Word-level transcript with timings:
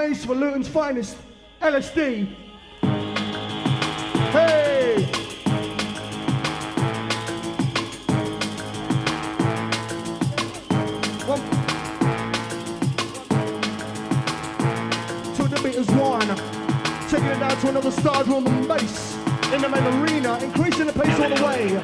noise 0.00 0.24
for 0.24 0.34
Luton's 0.34 0.68
finest, 0.68 1.16
Ellis 1.60 1.90
Dee. 1.90 2.24
Hey! 4.32 5.04
One. 11.26 11.40
The 15.50 15.60
beat 15.62 15.74
is 15.74 15.90
one. 15.90 16.28
Taking 17.08 17.26
it 17.26 17.40
down 17.40 17.56
to 17.58 17.68
another 17.68 17.90
star 17.90 18.24
drum 18.24 18.46
and 18.46 18.68
bass. 18.68 19.16
In 19.52 19.60
the 19.60 19.68
main 19.68 19.86
arena, 20.00 20.38
increasing 20.42 20.86
the 20.86 20.94
pace 20.94 21.20
all 21.20 21.28
the 21.28 21.44
way. 21.44 21.76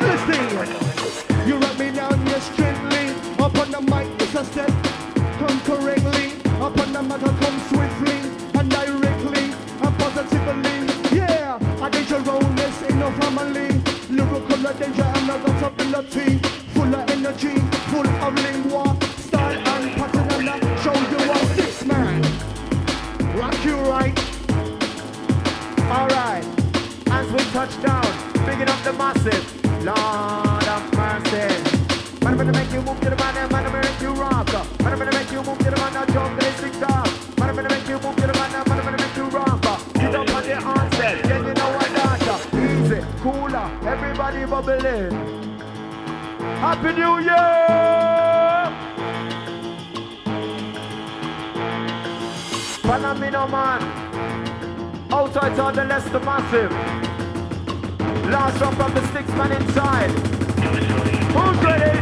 Ellis 0.00 0.24
Dee. 0.28 1.48
You 1.48 1.58
rap 1.58 1.78
me 1.78 1.90
down, 1.90 2.26
yes, 2.26 2.48
gently. 2.56 3.04
Up 3.44 3.58
on 3.58 3.70
the 3.70 3.80
mic, 3.82 4.08
it's 4.22 4.34
a 4.34 4.44
step. 4.44 4.70
Conqueringly. 5.38 6.17
Up 6.68 6.78
on 6.80 6.92
the 6.92 6.98
I 6.98 7.18
come 7.18 7.58
swiftly 7.70 8.18
and 8.60 8.70
directly 8.70 9.44
and 9.80 9.98
positively. 9.98 11.16
Yeah, 11.16 11.58
I 11.80 11.88
did 11.88 12.10
your 12.10 12.20
owness 12.30 12.82
in 12.82 12.98
your 12.98 13.10
family. 13.12 13.80
Lyrical 14.10 14.66
of 14.66 14.78
danger 14.78 15.02
and 15.02 15.30
I 15.30 15.38
got 15.46 15.62
ability. 15.72 16.36
Full 16.74 16.94
of 16.94 17.10
energy, 17.10 17.58
full 17.88 18.06
of 18.06 18.34
lingua. 18.44 18.84
Style 19.16 19.56
and 19.56 19.92
pattern 19.96 20.60
show 20.84 20.92
you 21.12 21.20
a 21.32 21.38
Stixman. 21.56 22.20
Rock 23.40 23.64
you 23.64 23.76
right. 23.88 24.18
Alright, 25.88 26.44
as 27.10 27.32
we 27.32 27.38
touch 27.56 27.80
down, 27.80 28.04
bigging 28.44 28.68
up 28.68 28.82
the 28.84 28.92
massive. 28.92 29.44
Lord 29.86 30.68
of 30.68 30.82
mercy. 30.92 31.48
Man, 32.22 32.32
I'm 32.32 32.36
gonna 32.36 32.52
make 32.52 32.70
you 32.72 32.77
Happy 46.68 46.92
New 46.92 47.18
Year! 47.20 48.68
Follow 52.82 53.14
me 53.14 53.30
no 53.30 53.48
man. 53.48 53.80
Outside 55.10 55.58
on 55.58 55.74
the 55.74 55.84
Leicester 55.84 56.20
Massive. 56.20 56.70
Last 58.28 58.60
one 58.60 58.76
from 58.76 58.92
the 58.92 59.00
Stixman 59.00 59.50
inside. 59.58 60.10
Who's 61.32 61.58
ready? 61.64 61.98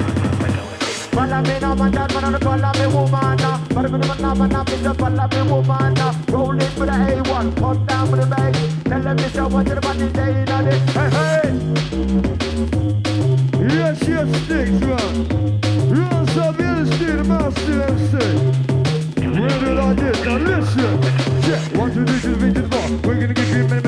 Follow 1.14 1.42
me 1.42 1.60
now, 1.60 1.74
man, 1.76 1.92
that 1.92 2.12
man 2.12 2.32
the 2.32 2.38
follow 2.40 2.72
me 2.74 2.86
woman 2.92 3.36
now. 3.36 3.58
Follow 3.68 3.88
me 3.88 3.98
now, 3.98 4.34
man, 4.34 4.48
now, 4.48 4.64
me 4.64 4.82
just 4.82 4.98
follow 4.98 5.28
me 5.28 5.42
woman 5.48 5.94
now. 5.94 6.12
Roll 6.28 6.60
it 6.60 6.70
for 6.70 6.86
the 6.86 6.92
A1, 6.92 7.54
put 7.54 7.86
down 7.86 8.08
for 8.08 8.16
the 8.16 8.26
bass. 8.26 8.82
Tell 8.82 9.00
them 9.00 9.16
this 9.16 9.32
is 9.32 9.40
what 9.42 9.64
you're 9.68 9.78
about 9.78 9.96
to 9.96 10.08
day 10.08 10.42
in 10.42 10.48
on 10.48 10.66
it. 10.66 10.90
Hey, 10.90 11.10
hey! 11.10 13.05
Man. 14.24 14.56
One, 21.76 21.92
two, 21.92 22.04
three, 22.06 22.52
to 22.52 22.60
the 22.62 22.68
bar. 22.68 22.90
We're 23.04 23.20
gonna 23.20 23.34
give 23.34 23.48
you 23.48 23.68
many, 23.68 23.85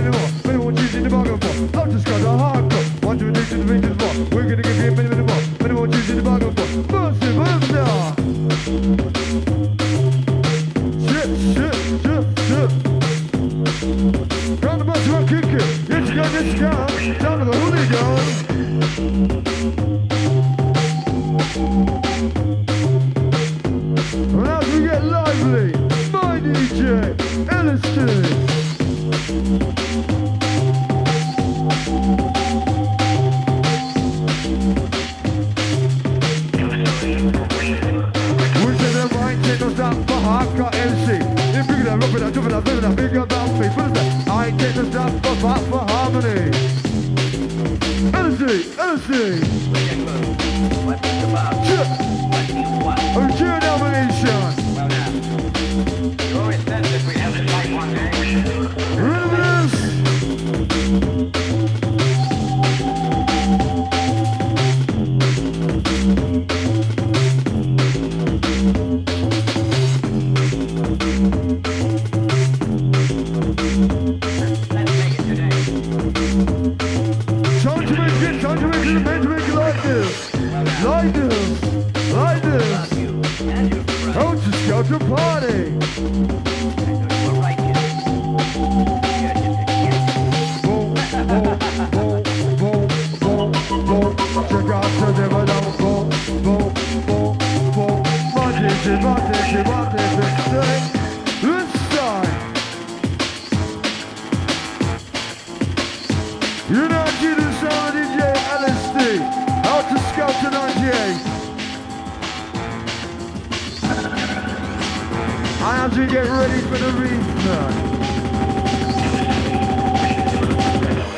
Have 115.89 115.97
to 115.97 116.07
get 116.07 116.27
ready 116.27 116.61
for 116.61 116.77
the 116.77 116.93
return. 117.01 117.73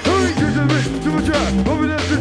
To 0.04 0.10
the 0.20 0.80
to 1.02 1.10
the 1.10 1.22
track, 1.26 1.66
over 1.66 1.86
there 1.88 1.98
to 1.98 2.16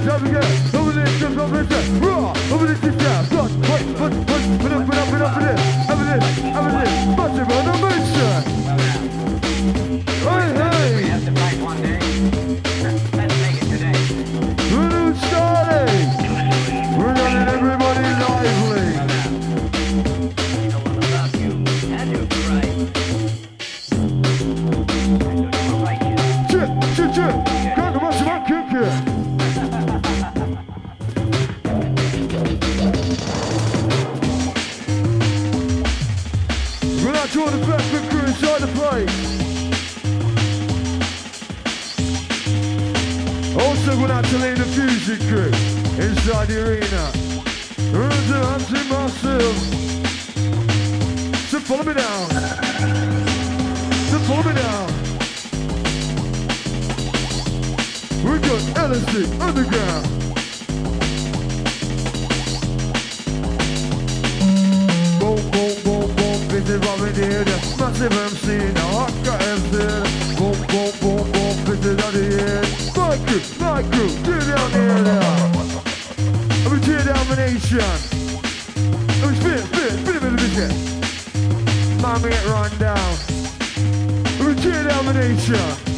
over 0.75 0.91
there 0.91 1.05
to 1.05 1.35
top 1.35 1.51
of 1.51 1.69
the 1.69 1.99
raw, 2.01 2.33
over 2.51 2.65
there 2.65 2.75
to 2.75 2.97
but, 3.29 3.51
but, 3.61 3.83
but, 3.99 4.25
but, 4.25 4.61
put 4.61 4.71
up, 4.71 4.85
put 4.87 4.97
up, 4.97 5.33
put 5.35 5.58
Also 43.57 43.95
going 43.95 44.11
out 44.11 44.25
to 44.25 44.37
lead 44.37 44.57
the 44.57 44.65
music 44.75 45.19
crew 45.27 45.51
inside 46.03 46.47
the 46.47 46.59
arena. 46.65 47.11
Run 47.97 48.11
to 48.27 48.35
Anti 48.53 48.81
Massive. 48.89 49.57
So 51.49 51.59
follow 51.59 51.83
me 51.83 51.93
down. 51.93 52.29
So 54.09 54.19
follow 54.27 54.43
me 54.43 54.53
down. 54.53 54.87
We 58.23 58.39
got 58.39 58.77
Ellis 58.77 59.05
Dee 59.13 59.27
Underground. 59.39 60.28
vad 66.85 66.99
vi 67.01 67.21
nere 67.21 67.55
Massiv 67.79 68.11
MC-erna 68.11 68.79
hackar 68.79 69.39
it 69.55 69.71
Bom, 70.37 70.55
bom, 70.71 70.91
bom, 71.01 71.31
bom, 71.31 71.55
fetterna 71.65 72.07
ner 72.13 72.61
Nike, 72.97 73.39
Nike, 73.59 74.03
det 74.25 74.39
där 74.51 74.69
nere 74.73 75.23
Jag 76.63 76.69
vill 76.71 76.83
till 76.83 77.05
domination 77.05 77.99
Jag 79.21 79.27
vill 79.27 79.39
spela, 79.39 79.57
spela, 79.57 80.03
spela 80.03 80.19
väldigt 80.19 80.47
mycket 80.47 80.71
Mamma 82.01 82.27
get 82.27 82.45
run 82.45 82.79
down. 82.79 83.15
Jag 84.39 84.45
vill 84.45 84.61
till 84.61 84.83
domination 84.83 85.88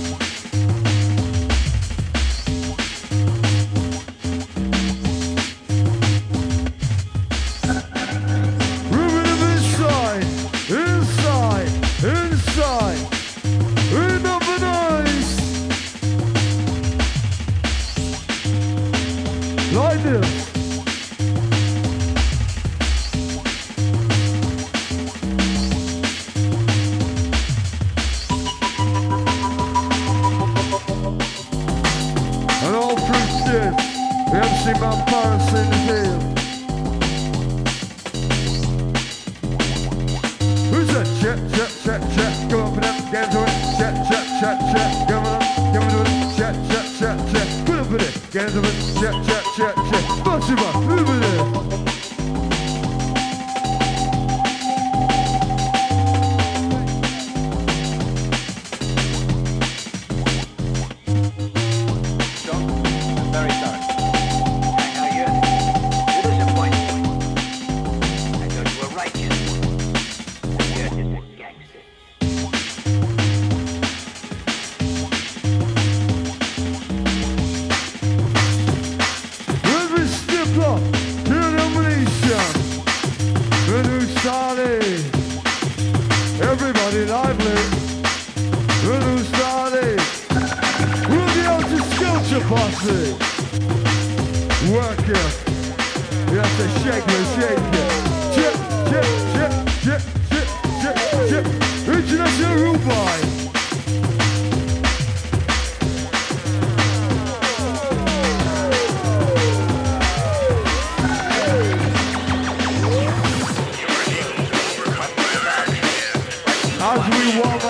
as 116.83 116.97
we 116.97 117.39
walk 117.39 117.60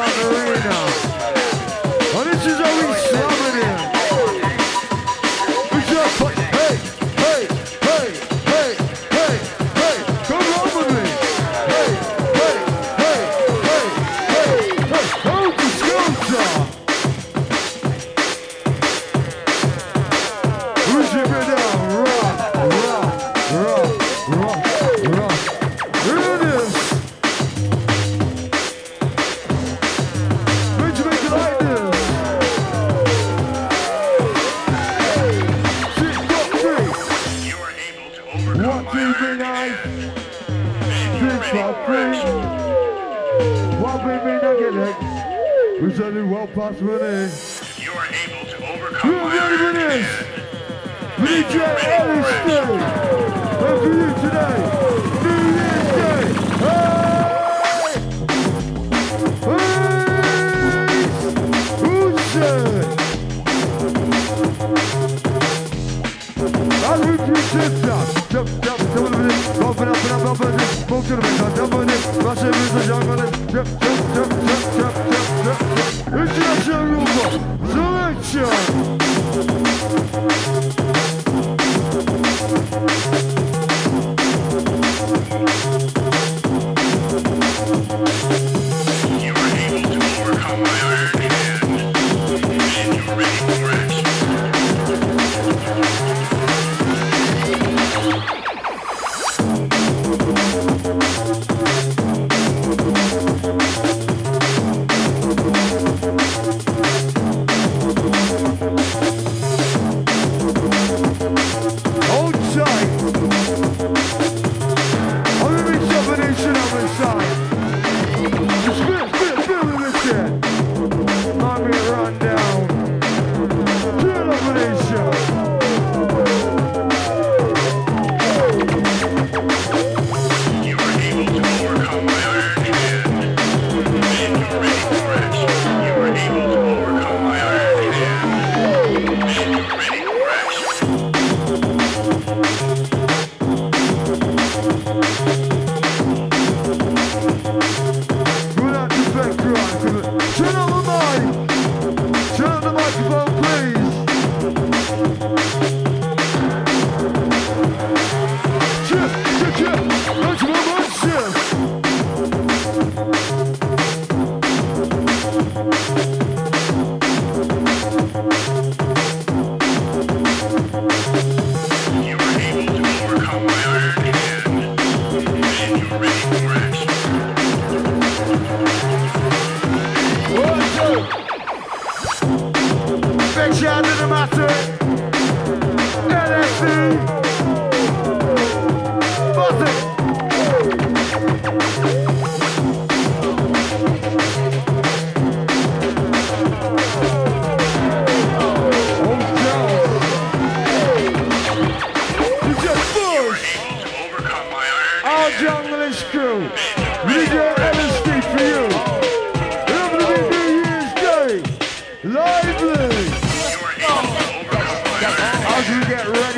as 215.61 215.69
we 215.69 215.85
get 215.85 216.07
ready. 216.07 216.30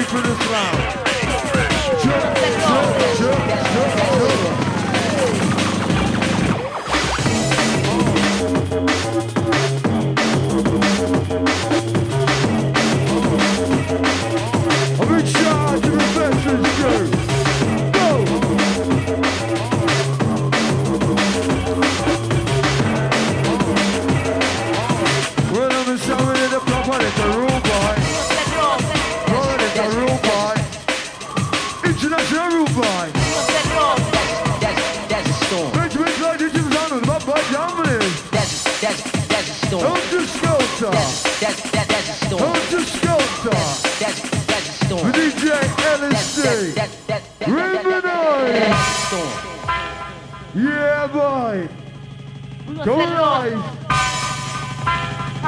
Go 52.81 52.97
rise. 52.97 53.53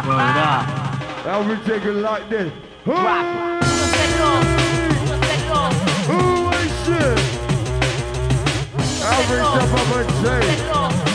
Word 0.06 0.38
up. 0.38 0.66
Now 1.26 1.42
we 1.50 1.56
take 1.66 1.84
like 1.86 2.30
this. 2.30 2.54
Who 2.86 2.92
is 6.52 6.72
shit? 6.86 7.20
I'll 9.04 9.24
reach 9.32 9.54
up 9.58 9.74
on 9.74 9.86
my 9.90 10.02
chain. 10.22 11.15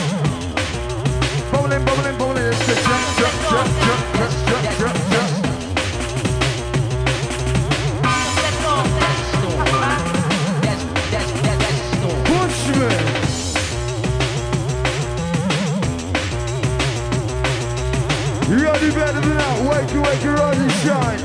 better 18.93 19.19
than 19.21 19.37
that. 19.37 19.57
Wake, 19.69 19.93
wake, 20.03 20.25
rise 20.25 20.57
and 20.57 20.71
shine. 20.83 21.21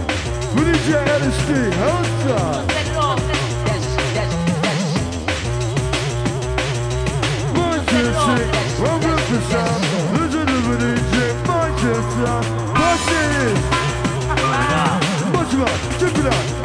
With 0.54 0.68
DJ 0.68 0.88
Ellis 1.14 1.38
Dee, 1.46 1.70
outside. 1.82 2.76
Your 10.06 10.28
I'm 10.28 10.42
to 10.46 10.58
the 10.66 10.76
DJ. 10.82 11.16
Watch 11.48 11.82
it 15.98 16.18
it 16.18 16.26
out. 16.26 16.55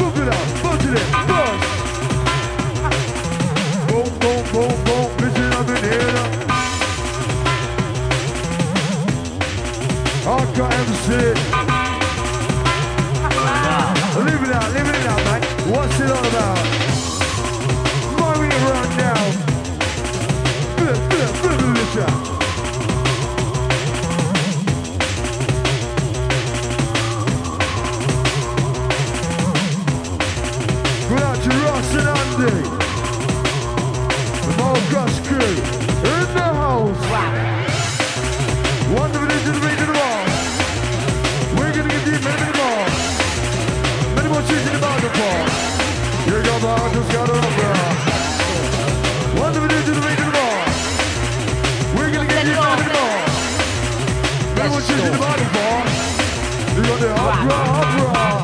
opera, 57.09 57.53
opera. 57.53 58.41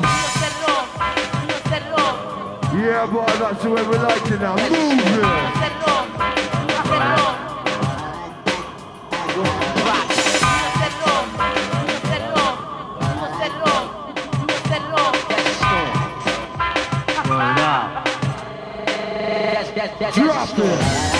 Yeah, 2.77 3.09
but 3.11 3.39
that's 3.39 3.63
the 3.63 3.69
way 3.69 3.83
we 3.83 3.97
like 3.97 4.31
it 4.31 4.41
now. 4.41 4.55
Move 4.55 4.99
it. 4.99 5.67
Drop 20.13 20.59
it. 20.59 21.16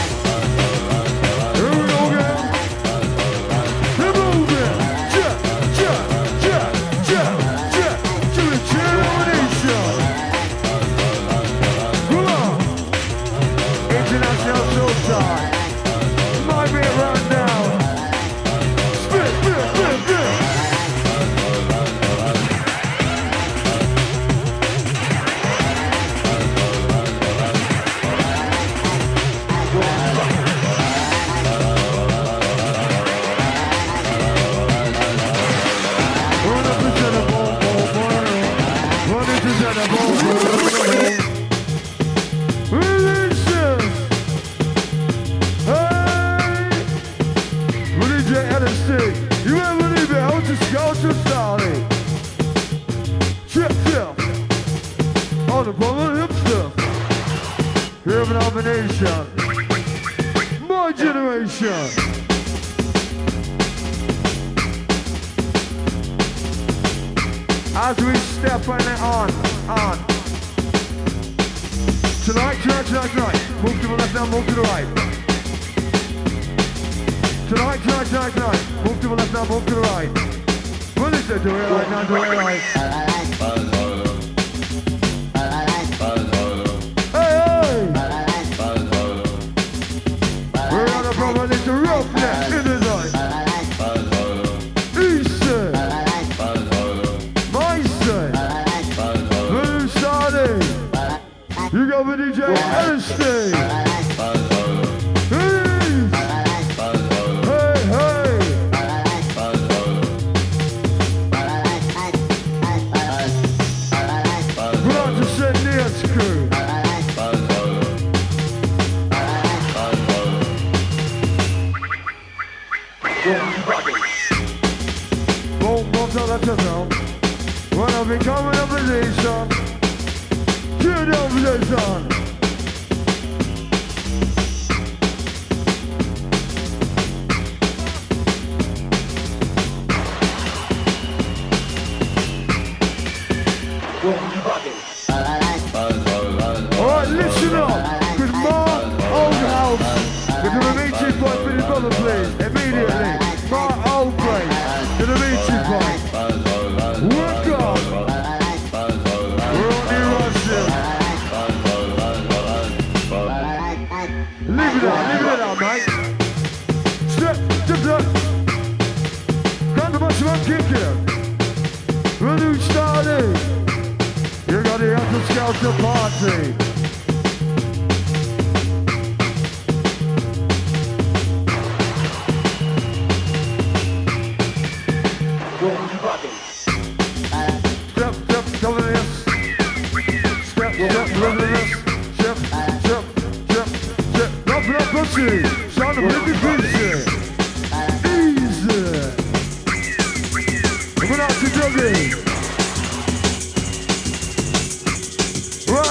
Pussy. 194.97 195.43
Sound 195.69 195.97
the 195.97 196.01
big 196.25 196.81
easy. 196.81 197.06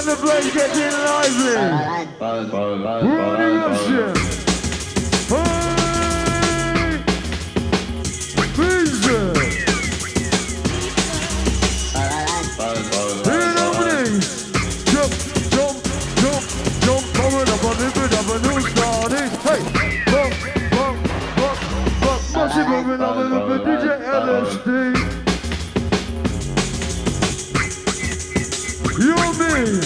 The 0.07 0.15
place, 0.15 0.55
getting 0.55 0.95
lively. 1.03 1.57
Run 2.21 2.47
the 2.49 3.51
option. 3.67 4.15
Hey! 5.27 5.57
Easy. 8.63 9.19
Harmony. 13.59 14.23
Jump, 14.87 15.11
jump, 15.51 15.77
jump, 16.23 16.43
jump, 16.85 17.05
coming 17.15 17.49
up 17.51 17.65
on 17.65 17.75
the 17.77 17.89
bit 17.97 18.13
of 18.15 18.27
a 18.31 18.39
new 18.47 18.59
starting. 18.63 19.31
Hey, 19.43 19.61
bump, 20.07 20.33
bump, 20.71 20.97
bump, 21.35 21.59
bump, 22.01 22.21
massive 22.33 22.69
moving 22.69 23.03
on 23.03 23.15
the 23.31 23.59
DJ 23.59 23.87
Ellis 24.07 24.55
Dee. 24.65 24.96
You 29.57 29.81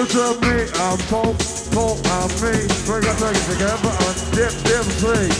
and 0.00 0.40
me. 0.40 0.64
I'm 0.76 0.98
Paul, 1.10 1.34
Paul, 1.72 2.00
I'm 2.06 2.30
me. 2.40 2.64
Bring 2.86 3.04
us 3.04 3.18
things 3.20 3.44
together 3.46 3.92
and 3.92 4.16
dip, 4.32 4.54
dip, 4.64 4.86
sleep. 4.96 5.32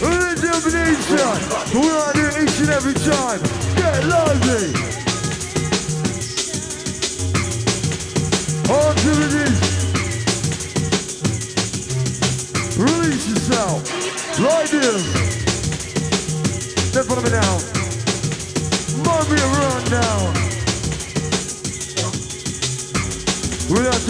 We're 0.00 0.28
in 0.30 0.36
definition. 0.40 1.36
We 1.74 1.84
are 1.90 2.12
here 2.14 2.32
each 2.42 2.58
and 2.60 2.70
every 2.70 2.94
time. 2.94 3.40
Get 3.76 4.04
lively. 4.06 4.72
On 8.72 8.94
to 8.96 9.10
the 9.20 9.28
knees. 9.36 9.60
Release 12.78 13.28
yourself. 13.28 13.84
Right 14.40 14.70
here. 14.70 14.98
Step 16.88 17.10
on 17.10 17.22
me 17.22 17.30
now. 17.30 17.75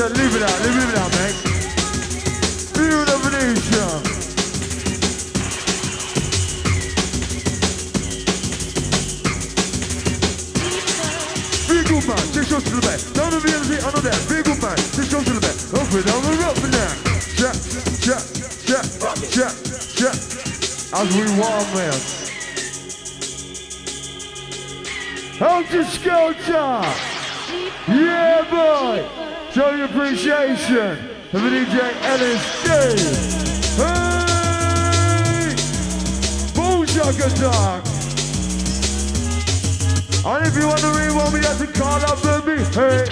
Have 0.07 0.17
leave 0.19 0.37
it 0.37 0.43
out, 0.43 0.61
leave 0.63 0.77
it 0.77 0.99
out, 0.99 1.11
man. 1.19 1.35
The 2.77 3.17
Venetian. 3.27 4.03
Big 11.67 11.85
good 11.89 12.07
man, 12.07 12.23
take 12.33 12.47
shots 12.47 12.65
to 12.71 12.77
the 12.77 12.83
back. 12.87 13.01
Down 13.15 13.31
the 13.33 13.39
VLC, 13.43 13.83
on 13.85 13.93
the 13.95 14.03
deck. 14.07 14.21
Big 14.29 14.45
good 14.45 14.63
man, 14.63 14.77
take 14.77 15.11
shots 15.11 15.25
to 15.25 15.33
the 15.33 15.41
back. 15.41 15.57
Up 15.75 15.91
and 15.91 16.05
down 16.07 16.23
the 16.23 16.31
rope 16.39 16.63
and 16.63 16.73
down. 16.73 16.95
Check, 17.35 17.57
check, 17.99 18.23
check, 18.63 18.87
check, 19.35 19.55
check. 19.99 20.17
As 20.95 21.09
we 21.17 21.27
warm, 21.35 21.67
man. 21.75 21.99
Helter 25.41 25.85
Skelter? 25.85 26.85
Yeah, 27.89 28.47
boy. 28.49 29.16
Show 29.57 29.71
your 29.75 29.87
appreciation 29.87 30.99
for 31.31 31.39
the 31.41 31.49
DJ 31.49 31.81
Ellis 32.03 32.45
Dee. 32.63 33.01
Hey! 33.81 35.55
Bullshaka 36.53 37.29
Dog. 37.41 37.81
And 40.27 40.47
if 40.47 40.55
you 40.59 40.67
want 40.67 40.81
to 40.81 40.89
rewind 40.89 41.33
me, 41.33 41.41
that's 41.41 41.61
a 41.63 41.67
call 41.69 42.05
up 42.05 42.23
baby. 42.45 42.65
Hey. 42.65 43.07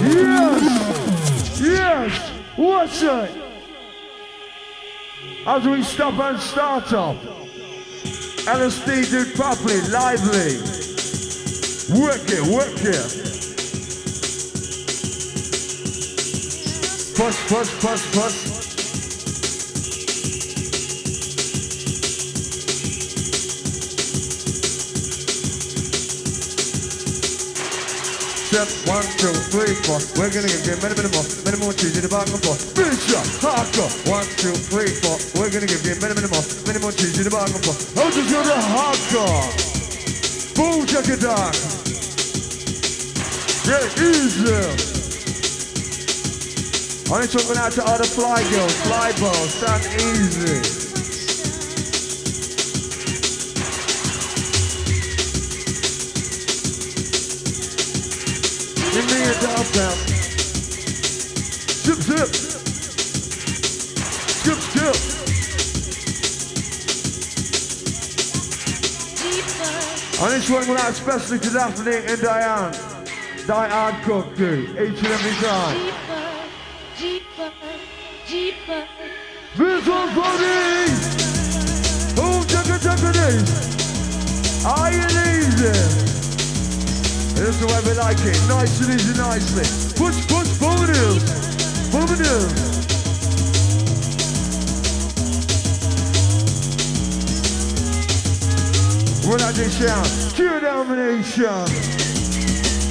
Yes. 0.00 1.60
Yes. 1.60 2.30
What's 2.56 3.00
it? 3.00 3.30
As 5.46 5.64
we 5.64 5.84
stop 5.84 6.18
and 6.18 6.40
start 6.40 6.92
up. 6.92 7.16
Ellis 8.48 8.84
Dee 8.84 9.04
do 9.08 9.24
properly, 9.36 9.80
lively. 9.92 10.58
Work 12.02 12.28
it, 12.32 12.42
work 12.52 12.82
it. 12.82 13.37
Push, 17.18 17.48
push, 17.48 17.70
push, 17.80 18.12
push. 18.14 18.36
Step 28.46 28.68
one, 28.86 29.02
two, 29.18 29.34
three, 29.50 29.74
four. 29.82 29.98
We're 30.14 30.30
gonna 30.30 30.46
give 30.46 30.62
you 30.64 30.76
many, 30.80 30.94
many 30.94 31.10
more, 31.10 31.26
many 31.44 31.58
more 31.58 31.72
cheese 31.72 31.96
in 31.96 32.02
the 32.02 32.08
bag 32.08 32.28
of 32.28 32.38
four. 32.40 32.54
Bishop, 32.78 33.26
hardcore. 33.42 33.90
One, 34.08 34.24
two, 34.36 34.54
three, 34.70 34.94
four. 35.02 35.18
We're 35.34 35.50
gonna 35.50 35.66
give 35.66 35.84
you 35.84 35.98
many, 36.00 36.14
many 36.14 36.28
more, 36.28 36.44
many 36.68 36.78
more 36.78 36.92
cheese 36.92 37.18
in 37.18 37.24
the 37.24 37.30
bag 37.30 37.50
of 37.50 37.60
four. 37.66 37.74
How 37.98 38.10
to 38.10 38.22
do 38.22 38.42
the 38.46 38.62
hardcore? 38.62 39.50
Boom, 40.54 40.86
check 40.86 41.08
it 41.08 41.24
out. 41.24 41.58
Yeah, 43.66 44.06
easy. 44.06 44.97
Just 47.08 47.32
talking 47.32 47.56
out 47.56 47.72
to 47.72 47.82
all 47.84 47.96
the 47.96 48.04
fly 48.04 48.42
girls, 48.50 48.74
fly 48.82 49.12
balls, 49.18 49.54
stand 49.54 49.82
easy. 50.00 50.60
Give 58.92 59.06
me 59.08 59.20
a 59.24 59.34
dog 59.40 59.66
down. 59.72 59.96
Zip, 61.84 61.98
zip. 61.98 62.28
Skip, 64.28 64.58
skip. 64.68 64.96
And 70.20 70.32
this 70.32 70.50
one 70.50 70.68
went 70.68 70.80
out 70.80 70.90
especially 70.92 71.38
to 71.38 71.50
Daphne 71.50 71.96
and 71.96 72.20
Diane. 72.20 72.74
Diane 73.46 74.02
Cookie, 74.04 74.62
each 74.72 74.98
and 74.98 75.06
every 75.06 75.32
time. 75.46 76.07
Jeeper, 78.28 78.52
Jeeper, 78.60 78.86
This 79.56 79.88
one's 79.88 80.12
funny! 80.12 80.92
Boom, 82.14 82.44
chugga 82.44 82.76
chugga 82.76 83.10
this! 83.14 84.64
Are 84.66 84.92
you 84.92 85.00
easy? 85.00 85.72
This 87.32 87.48
is 87.48 87.60
the 87.60 87.66
way 87.68 87.80
we 87.86 87.94
like 87.96 88.20
it. 88.20 88.36
Nice 88.46 88.80
and 88.82 89.00
easy, 89.00 89.16
nicely. 89.16 89.64
Push, 89.96 90.28
push, 90.28 90.58
boom 90.60 90.76
it 90.84 90.90
is. 90.90 91.24
Boom 91.90 92.04
it 92.04 92.20
is. 92.20 92.52
We're 99.26 99.38
not 99.38 99.54
this 99.54 99.78
down. 99.80 100.04
Cheer 100.36 100.60
domination. 100.60 101.64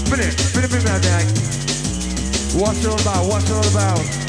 Minute, 0.09 0.33
minute, 0.55 0.71
minute, 0.71 0.71
minute, 0.71 1.03
minute. 1.03 1.29
What's 2.55 2.83
it 2.83 2.89
all 2.89 2.99
about? 3.01 3.27
What's 3.27 3.49
it 3.51 3.55
all 3.55 3.67
about? 3.67 4.26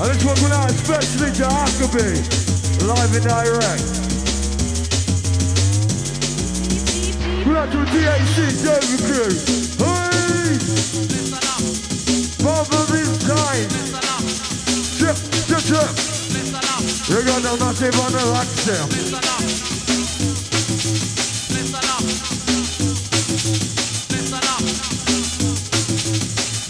And 0.00 0.08
this 0.14 0.24
one 0.24 0.40
went 0.40 0.54
out 0.54 0.70
especially 0.70 1.30
to 1.32 1.44
Huckabee, 1.44 2.24
live 2.88 3.14
and 3.14 3.22
direct. 3.22 3.84
We're 7.46 7.58
out 7.58 7.70
to 7.70 7.76
the 7.76 7.84
DAC 7.84 8.64
David 8.64 9.00
crew. 9.04 9.28
Hey! 9.76 10.56
Father 12.40 12.82
this 12.88 13.12
time. 13.28 13.68
Chip, 14.96 15.16
chip, 15.44 15.68
chip. 15.68 15.92
You 17.10 17.20
got 17.26 17.42
no 17.42 17.52
massive 17.58 18.00
on 18.00 18.12
the 18.12 18.24
accent. 18.40 18.88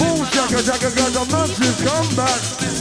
Boom, 0.01 0.19
shaka, 0.27 0.59
shaka, 0.65 0.91
got 0.97 1.15
a 1.15 1.25
massive 1.31 1.79
comeback. 1.87 2.80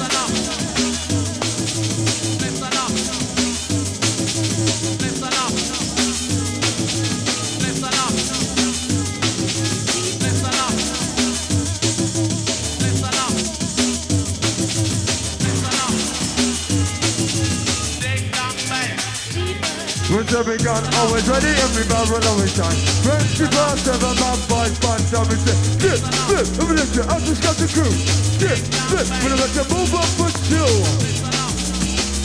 Gun 20.69 20.85
always 21.01 21.25
ready, 21.27 21.49
every 21.65 21.85
barrel 21.89 22.21
always 22.29 22.53
shine. 22.53 22.77
Twenty 23.01 23.45
four 23.49 23.73
seven, 23.81 24.13
man, 24.21 24.39
boys, 24.45 24.77
fun, 24.77 25.01
dummy, 25.09 25.37
say, 25.41 25.57
dip, 25.81 25.99
dip, 26.29 26.45
every 26.61 26.75
little, 26.77 27.09
I 27.09 27.17
just 27.25 27.41
got 27.41 27.55
the 27.57 27.67
crew. 27.73 27.89
Dip, 28.37 28.59
dip, 28.93 29.07
when 29.21 29.33
I 29.33 29.37
let 29.41 29.51
you 29.57 29.65
move 29.73 29.93
up 29.97 30.09
for 30.17 30.29
two. 30.45 30.69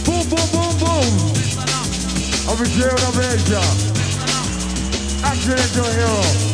Boom, 0.05 0.25
boom, 0.29 0.47
boom, 0.53 0.73
boom. 0.83 1.09
I'm 2.49 2.61
a 2.61 2.67
jail, 2.77 2.97
I'm 3.09 3.17
a 3.17 3.25
Asia. 3.33 3.65
Accidental 5.25 5.89
hero. 5.97 6.54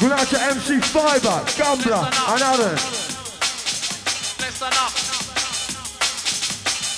Good 0.00 0.12
out 0.12 0.28
to 0.28 0.40
MC 0.40 0.78
Fiber, 0.78 1.42
Gambler, 1.58 2.06
and 2.06 2.42
others. 2.44 2.78
Listen 4.38 4.70
up. 4.78 4.94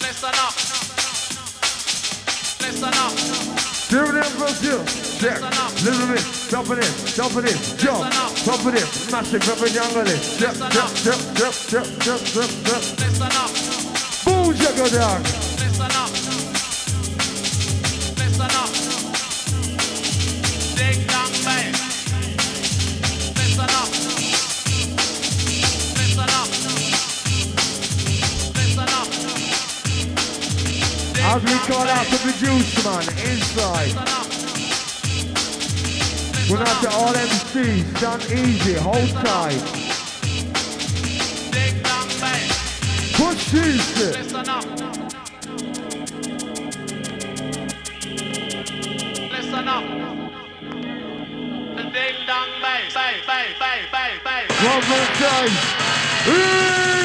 Listen 0.04 0.34
up. 0.36 0.54
Listen 2.60 2.92
up. 3.00 3.12
Doing 3.88 4.16
it 4.20 4.26
for 4.36 4.52
you. 4.62 4.84
Check. 5.18 5.40
Little 5.82 6.08
bit. 6.08 6.24
Jumping 6.50 6.76
in. 6.76 6.92
Jumping 7.16 7.48
in. 7.48 7.56
Jump. 7.78 8.12
Jumping 8.44 8.76
in. 8.76 8.88
Massive 9.10 9.48
and 9.48 9.72
jungle 9.72 10.06
in. 10.06 10.20
Jump, 10.36 10.56
jump, 10.70 10.94
jump, 10.94 11.22
jump, 11.34 11.56
jump, 11.68 11.88
jump, 12.04 12.20
jump, 12.20 12.52
jump. 12.66 13.00
Boom, 14.26 14.54
check 14.54 14.76
go 14.76 14.88
down. 14.90 15.49
As 31.32 31.44
we 31.44 31.52
got 31.68 31.86
out 31.86 32.06
to 32.06 32.26
the 32.26 32.32
juice, 32.32 32.84
man, 32.84 33.06
inside. 33.30 33.94
We're 36.50 36.58
out 36.58 36.82
to 36.82 36.90
all 36.90 37.12
MCs, 37.14 38.00
done 38.00 38.20
easy, 38.22 38.74
hold 38.74 39.08
tight. 39.24 39.62
Push 43.14 43.52
this 43.52 43.96
Listen 43.96 44.48
up. 44.48 44.64
Listen 49.30 49.68
up. 49.68 49.84
Ding 51.92 52.18
dong 52.26 52.50
bang 52.60 52.90
bang 52.92 53.20
bang 53.28 53.54
bang 53.60 53.84
bang. 53.92 54.18
bass. 54.24 54.50
One 54.64 54.84
more 54.88 55.10
time. 55.14 56.99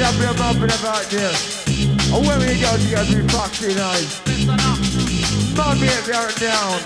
Mind 0.00 0.16
up 0.16 0.22
your 0.22 0.34
bumping 0.34 0.72
about 0.80 1.04
this. 1.10 1.68
And 2.08 2.26
when 2.26 2.38
we 2.40 2.58
go, 2.58 2.74
you 2.76 2.90
gotta 2.96 3.14
be 3.14 3.28
foxy 3.28 3.74
nice. 3.74 4.16
Mind 5.54 5.78
me 5.78 5.88
if 5.88 6.06
you're 6.06 6.32
down. 6.40 6.80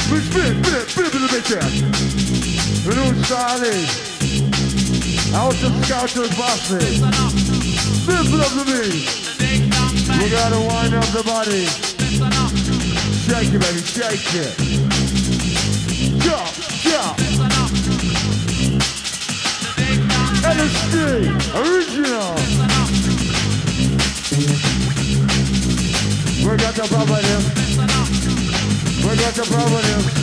Split, 0.00 0.24
split, 0.24 0.56
split, 0.64 0.88
split, 0.88 1.12
split, 1.12 1.28
split, 1.28 1.44
split. 1.44 1.72
Blue 2.88 3.12
Charlie. 3.28 3.84
Out 5.36 5.52
the 5.60 5.68
scouters 5.84 6.32
bossy. 6.38 7.04
Split, 8.00 8.24
split 8.24 8.40
up 8.40 8.52
the 8.56 8.64
beat. 8.64 9.04
We 10.18 10.30
gotta 10.30 10.58
wind 10.58 10.94
up 10.94 11.04
the 11.12 11.22
body. 11.22 11.66
Shake 13.28 13.52
it, 13.52 13.60
baby, 13.60 13.82
shake 13.84 14.34
it. 14.36 14.75
Original. 20.56 22.34
We 26.44 26.56
got 26.56 26.74
the 26.74 26.86
problem 26.88 27.20
here. 27.24 27.42
We 29.04 29.16
got 29.16 29.34
the 29.34 29.44
problem 29.50 29.82
here. 29.84 30.15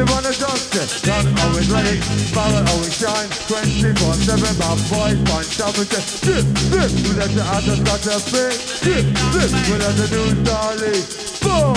active 0.00 0.16
on 0.16 0.22
the 0.22 0.32
dance 0.72 1.00
Gun 1.02 1.26
always 1.44 1.68
ready, 1.70 2.00
power 2.32 2.64
always 2.72 2.94
shine. 2.94 3.28
24 3.48 4.14
7 4.14 4.40
my 4.58 4.74
voice, 4.88 5.20
point 5.28 5.48
temperature. 5.52 6.00
Dip, 6.24 6.44
dip, 6.70 6.90
we 7.04 7.12
let 7.16 7.30
your 7.32 7.44
ass 7.44 7.64
start 7.64 8.00
to 8.02 8.16
spin. 8.20 8.52
Dip, 8.80 9.04
dip, 9.32 9.50
we 9.68 9.76
let 9.76 9.94
the 9.96 10.06
new 10.12 10.28
dolly. 10.44 11.04
Boy! 11.44 11.74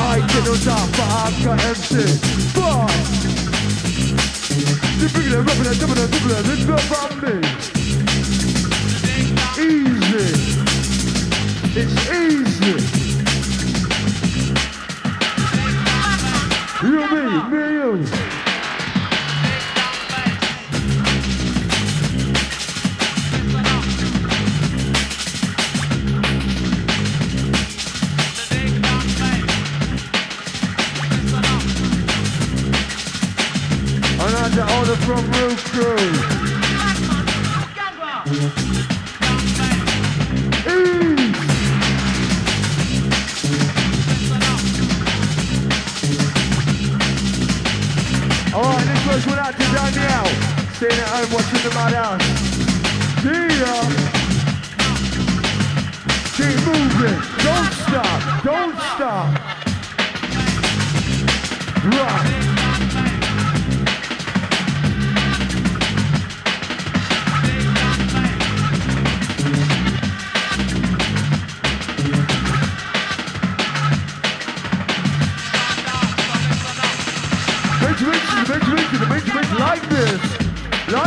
I 0.00 0.18
get 0.26 0.48
on 0.48 0.58
top, 0.62 0.88
but 0.94 1.08
I've 1.22 1.36
got 1.44 1.64
MC. 1.64 2.02
Fun! 2.54 2.90
You 4.98 5.08
bring 5.10 5.30
it, 5.30 5.36
rub 5.36 5.60
it, 5.60 5.78
double 5.78 5.98
it, 5.98 6.10
double 6.10 6.32
it, 6.32 6.46
it's 6.52 6.64
not 6.66 6.80
from 6.90 7.10
me. 7.22 7.34
Easy. 9.58 10.26
It's 11.76 11.96
easy. 12.10 13.03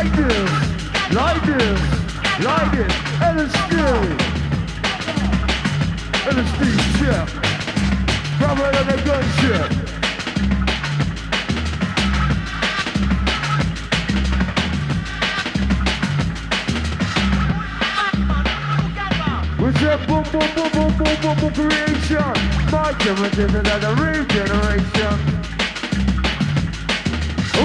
Like 0.08 0.16
this, 0.16 0.52
like 1.14 1.44
this, 1.44 1.82
like. 2.46 2.68
Ellis 3.22 3.52
Dee, 3.70 4.38
LSD 6.32 6.62
chip, 6.98 7.28
rubber 8.40 8.72
and 8.78 8.90
a 8.90 8.98
gunship. 9.04 9.70
We 19.60 19.74
said 19.74 20.08
boom 20.08 20.24
boom 20.32 20.48
boom 20.56 20.70
boom 20.72 20.98
boom 20.98 21.16
boom 21.22 21.36
boom 21.40 21.54
creation. 21.54 22.34
My 22.72 22.94
generation 23.00 23.56
and 23.56 23.84
the 23.84 23.92
regeneration. 24.00 25.18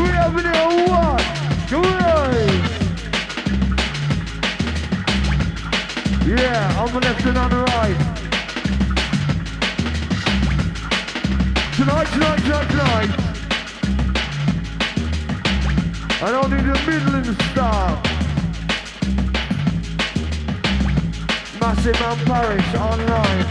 We 0.00 0.09
have 0.09 0.37
it 0.38 0.46
in 0.46 0.91
on 6.94 7.00
the 7.00 7.09
left 7.09 7.24
and 7.24 7.38
on 7.38 7.48
the 7.48 7.57
right. 7.57 7.96
Tonight, 11.76 12.09
tonight, 12.12 12.40
tonight, 12.40 12.68
tonight. 12.70 13.11
I 16.20 16.31
don't 16.31 16.50
need 16.50 16.64
the 16.64 16.74
Midland 16.87 17.42
star. 17.50 18.02
Massive 21.61 21.98
Man 22.00 22.18
Parish 22.26 22.74
online. 22.74 23.46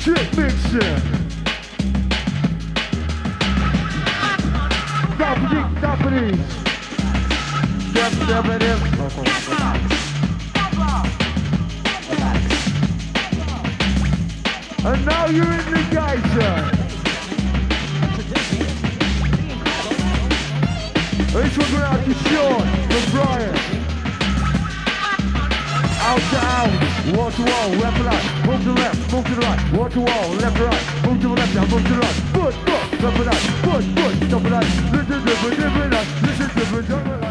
Chip 0.00 0.36
mixer. 0.36 0.96
Dappity, 5.18 5.60
dappity. 5.80 6.28
Dap, 7.94 8.12
dappity. 8.12 8.89
And 14.82 15.04
now 15.04 15.26
you're 15.26 15.44
in 15.44 15.70
the 15.70 15.80
going 21.70 21.82
out 21.82 22.04
to 22.04 22.14
Sean. 22.14 22.62
Out 26.02 26.18
to 26.18 26.38
out, 26.38 26.72
wall 27.16 27.30
to 27.30 27.42
wall, 27.42 27.68
left 27.78 27.96
to 27.96 28.02
right, 28.04 28.24
to 28.62 28.72
left, 28.72 29.10
to 29.10 29.34
the 29.34 29.40
right, 29.40 29.60
wall 29.72 29.90
to 29.90 30.00
wall, 30.00 30.28
left 30.30 30.56
to 30.56 30.64
right, 30.64 30.84
to 31.04 31.10
the 31.14 31.28
left, 31.28 31.52
to 31.52 31.58
the 31.58 31.98
right, 31.98 32.16
foot, 32.32 32.54
foot, 32.54 33.14
to 33.16 33.22
right, 33.22 33.42
foot, 33.62 33.84
foot, 33.84 34.14
jump 34.30 34.44
right, 34.50 34.66
listen 34.92 35.06
to 35.06 35.50
different, 35.50 35.92
listen 36.22 36.48
to 36.48 36.54
the 36.54 36.82
different, 36.82 37.29